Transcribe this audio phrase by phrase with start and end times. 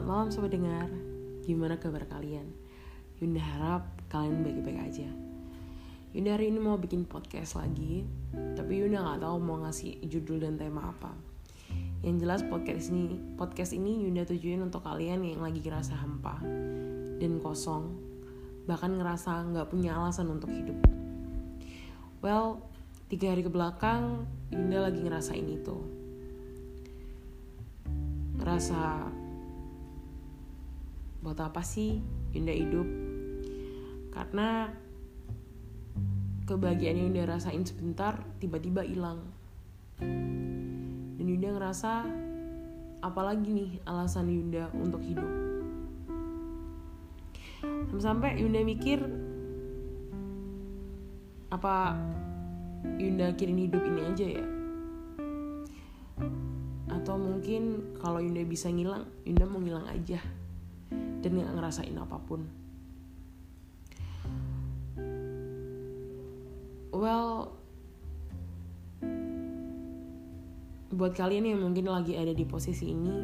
[0.00, 0.88] Selamat malam sobat dengar.
[1.44, 2.48] Gimana kabar kalian?
[3.20, 5.04] Yunda harap kalian baik-baik aja.
[6.16, 10.56] Yunda hari ini mau bikin podcast lagi, tapi Yunda nggak tahu mau ngasih judul dan
[10.56, 11.12] tema apa.
[12.00, 16.40] Yang jelas podcast ini, podcast ini Yunda tujuin untuk kalian yang lagi ngerasa hampa
[17.20, 17.92] dan kosong,
[18.64, 20.80] bahkan ngerasa nggak punya alasan untuk hidup.
[22.24, 22.64] Well,
[23.12, 25.76] tiga hari ke belakang Yunda lagi ngerasain itu.
[28.40, 29.19] Ngerasa
[31.20, 32.00] buat apa sih
[32.32, 32.88] Yunda hidup?
[34.10, 34.72] Karena
[36.48, 39.22] kebahagiaan yang Yunda rasain sebentar tiba-tiba hilang.
[40.00, 42.08] Dan Yunda ngerasa
[43.04, 45.28] apalagi nih alasan Yunda untuk hidup?
[48.00, 49.04] Sampai Yunda mikir
[51.52, 52.00] apa
[52.96, 54.46] Yunda akhirin hidup ini aja ya?
[56.88, 60.18] Atau mungkin kalau Yunda bisa ngilang Yunda mau ngilang aja
[61.20, 62.40] dan gak ngerasain apa pun.
[66.90, 67.54] Well,
[70.90, 73.16] buat kalian yang mungkin lagi ada di posisi ini,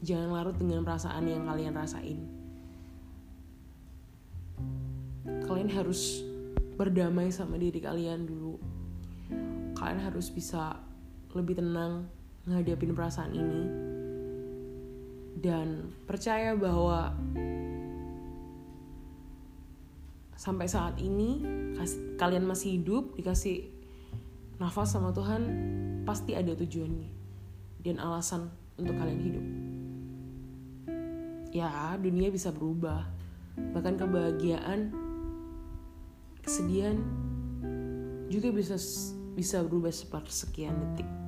[0.00, 2.20] jangan larut dengan perasaan yang kalian rasain.
[5.44, 6.22] Kalian harus
[6.78, 8.56] berdamai sama diri kalian dulu.
[9.76, 10.78] Kalian harus bisa
[11.34, 12.06] lebih tenang
[12.46, 13.91] menghadapin perasaan ini
[15.38, 17.14] dan percaya bahwa
[20.36, 21.38] sampai saat ini
[22.18, 23.70] kalian masih hidup dikasih
[24.58, 25.42] nafas sama Tuhan
[26.02, 27.10] pasti ada tujuannya
[27.86, 29.46] dan alasan untuk kalian hidup.
[31.54, 33.06] Ya dunia bisa berubah.
[33.54, 34.90] Bahkan kebahagiaan
[36.42, 36.98] kesedihan
[38.32, 38.74] juga bisa
[39.36, 41.21] bisa berubah sepersekian detik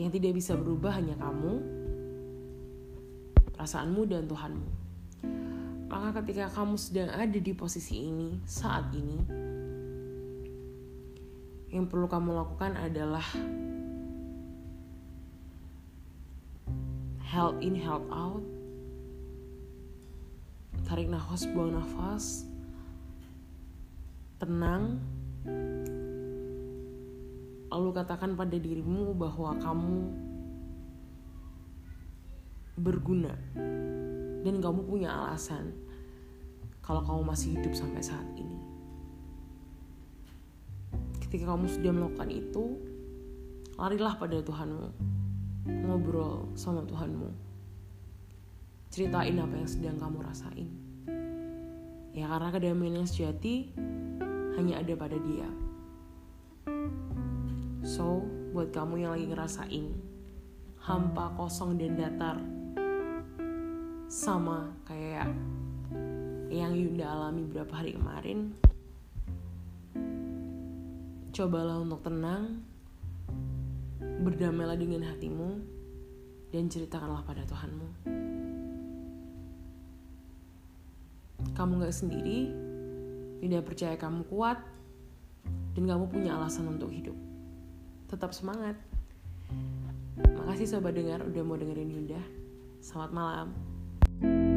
[0.00, 1.60] Yang tidak bisa berubah hanya kamu,
[3.52, 4.68] perasaanmu, dan Tuhanmu.
[5.92, 9.20] Maka ketika kamu sedang ada di posisi ini, saat ini,
[11.68, 13.26] yang perlu kamu lakukan adalah
[17.20, 18.40] held in, held out,
[20.88, 22.48] tarik nafas, buang nafas,
[24.40, 24.98] tenang,
[27.70, 29.98] lalu katakan pada dirimu bahwa kamu
[32.80, 33.34] berguna
[34.42, 35.70] dan kamu punya alasan
[36.80, 38.58] kalau kamu masih hidup sampai saat ini.
[41.22, 42.64] Ketika kamu sudah melakukan itu,
[43.78, 44.88] larilah pada Tuhanmu,
[45.86, 47.30] ngobrol sama Tuhanmu,
[48.90, 50.68] ceritain apa yang sedang kamu rasain.
[52.10, 53.70] Ya karena kedamaian yang sejati
[54.58, 55.69] hanya ada pada Dia.
[57.90, 58.22] So,
[58.54, 59.90] buat kamu yang lagi ngerasain
[60.78, 62.38] hampa, kosong, dan datar,
[64.06, 65.26] sama kayak
[66.54, 68.54] yang Yunda alami beberapa hari kemarin,
[71.34, 72.62] cobalah untuk tenang,
[73.98, 75.58] berdamailah dengan hatimu,
[76.54, 77.88] dan ceritakanlah pada Tuhanmu.
[81.58, 82.54] Kamu gak sendiri,
[83.42, 84.62] Yunda percaya kamu kuat,
[85.74, 87.29] dan kamu punya alasan untuk hidup
[88.10, 88.74] tetap semangat.
[90.18, 92.20] Makasih sobat dengar udah mau dengerin Yunda.
[92.82, 93.48] Selamat malam.
[94.20, 94.49] thank you